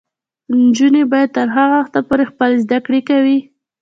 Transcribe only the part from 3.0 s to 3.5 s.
کوي.